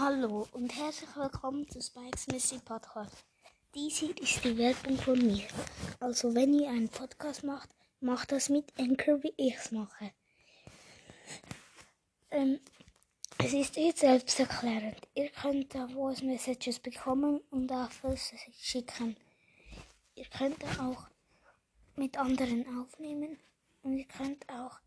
Hallo 0.00 0.46
und 0.52 0.76
herzlich 0.76 1.10
willkommen 1.16 1.68
zu 1.68 1.82
Spikes 1.82 2.28
Missy 2.28 2.60
Podcast. 2.64 3.24
Dies 3.74 3.96
hier 3.96 4.16
ist 4.22 4.44
die 4.44 4.56
Werbung 4.56 4.96
von 4.96 5.18
mir. 5.18 5.48
Also 5.98 6.32
wenn 6.36 6.54
ihr 6.54 6.68
einen 6.68 6.88
Podcast 6.88 7.42
macht, 7.42 7.68
macht 7.98 8.30
das 8.30 8.48
mit 8.48 8.72
Anchor, 8.78 9.20
wie 9.24 9.34
ich 9.36 9.56
es 9.56 9.72
mache. 9.72 10.12
Ähm, 12.30 12.60
es 13.38 13.52
ist 13.52 13.76
eh 13.76 13.90
selbsterklärend. 13.90 15.00
Ihr 15.16 15.30
könnt 15.30 15.74
da 15.74 15.88
Voice 15.88 16.22
Messages 16.22 16.78
bekommen 16.78 17.40
und 17.50 17.72
auch 17.72 17.90
schicken. 18.56 19.16
Ihr 20.14 20.26
könnt 20.26 20.62
auch 20.78 21.08
mit 21.96 22.16
anderen 22.16 22.64
aufnehmen 22.80 23.36
und 23.82 23.98
ihr 23.98 24.06
könnt 24.06 24.48
auch 24.48 24.78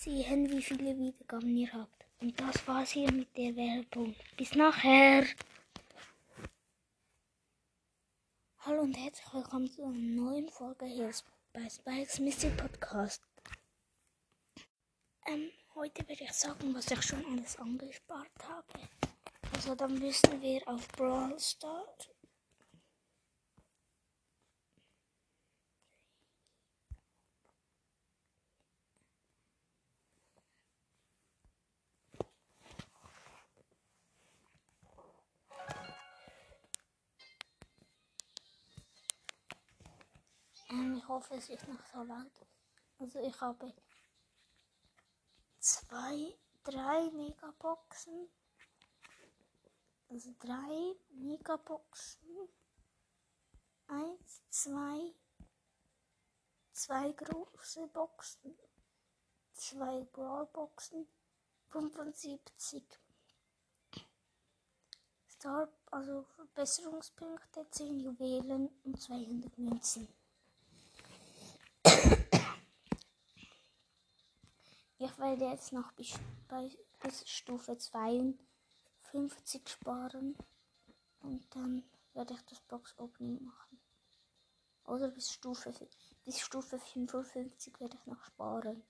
sehen, 0.00 0.50
wie 0.50 0.62
viele 0.62 0.96
Wiedergaben 0.98 1.56
ihr 1.56 1.70
habt. 1.72 2.06
Und 2.20 2.38
das 2.40 2.66
war's 2.66 2.90
hier 2.90 3.12
mit 3.12 3.36
der 3.36 3.54
Werbung. 3.54 4.14
Bis 4.36 4.54
nachher. 4.54 5.26
Hallo 8.60 8.80
und 8.82 8.94
herzlich 8.94 9.34
willkommen 9.34 9.70
zu 9.70 9.84
einer 9.84 9.92
neuen 9.92 10.48
Folge 10.48 10.86
hier 10.86 11.10
bei 11.52 11.68
Spikes 11.68 12.18
Mystery 12.18 12.52
Podcast. 12.56 13.22
Ähm, 15.26 15.50
heute 15.74 16.08
werde 16.08 16.24
ich 16.24 16.32
sagen, 16.32 16.74
was 16.74 16.90
ich 16.90 17.02
schon 17.02 17.24
alles 17.26 17.58
angespart 17.58 18.30
habe. 18.48 18.88
Also 19.52 19.74
dann 19.74 19.98
müssen 19.98 20.40
wir 20.40 20.66
auf 20.66 20.88
Brawl 20.88 21.38
Start 21.38 22.10
Ähm, 40.70 40.96
ich 40.96 41.08
hoffe, 41.08 41.34
es 41.34 41.48
ist 41.48 41.66
noch 41.66 41.84
so 41.92 42.02
laut. 42.02 42.46
Also 42.98 43.18
ich 43.20 43.40
habe 43.40 43.74
zwei, 45.58 46.38
drei 46.62 47.10
Megaboxen. 47.10 48.28
Also 50.08 50.34
drei 50.38 50.94
Megaboxen. 51.10 52.48
Eins, 53.88 54.42
zwei, 54.50 55.14
zwei 56.72 57.12
große 57.12 57.88
Boxen. 57.88 58.56
Zwei 59.52 60.04
Brawlboxen. 60.12 61.08
75 61.70 62.84
Star, 65.28 65.68
also 65.90 66.24
Verbesserungspunkte, 66.34 67.66
10 67.70 68.00
Juwelen 68.00 68.68
und 68.84 69.00
200 69.00 69.56
Münzen. 69.56 70.19
Ich 75.30 75.38
werde 75.38 75.52
jetzt 75.52 75.72
noch 75.72 75.92
bis, 75.92 76.18
bis 77.00 77.30
Stufe 77.30 77.78
52 77.78 79.68
sparen 79.68 80.36
und 81.20 81.54
dann 81.54 81.84
werde 82.14 82.34
ich 82.34 82.44
das 82.46 82.60
Box 82.62 82.98
Opening 82.98 83.44
machen. 83.44 83.80
Oder 84.86 85.08
bis 85.08 85.32
Stufe, 85.32 85.72
bis 86.24 86.40
Stufe 86.40 86.80
55 86.80 87.78
werde 87.78 87.96
ich 87.96 88.06
noch 88.06 88.24
sparen. 88.24 88.82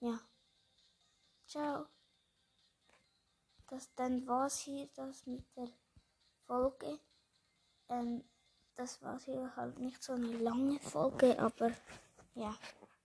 Ja. 0.00 0.18
Ciao. 1.46 1.84
Das, 3.66 3.94
dann 3.94 4.26
war 4.26 4.46
es 4.46 4.60
hier 4.60 4.88
das 4.94 5.26
mit 5.26 5.44
der 5.54 5.68
Folge. 6.46 6.98
Ähm, 7.90 8.24
das 8.74 9.02
war 9.02 9.20
hier 9.20 9.54
halt 9.54 9.78
nicht 9.78 10.02
so 10.02 10.14
eine 10.14 10.38
lange 10.38 10.80
Folge, 10.80 11.38
aber 11.38 11.72
ja. 12.34 12.56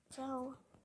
Ciao. 0.10 0.54